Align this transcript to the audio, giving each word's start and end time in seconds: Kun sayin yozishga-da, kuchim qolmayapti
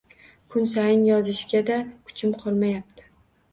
Kun 0.55 0.63
sayin 0.71 1.03
yozishga-da, 1.09 1.79
kuchim 2.09 2.35
qolmayapti 2.43 3.09